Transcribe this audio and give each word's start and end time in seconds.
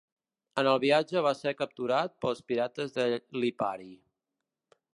En 0.61 0.67
el 0.69 0.79
viatge 0.83 1.21
va 1.27 1.33
ser 1.41 1.53
capturat 1.59 2.15
pels 2.25 2.41
pirates 2.53 2.95
de 2.97 3.05
Lipari. 3.45 3.93